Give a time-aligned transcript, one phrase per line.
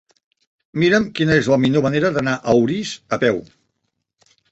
[0.83, 3.39] Mira'm quina és la millor manera d'anar a Orís a peu.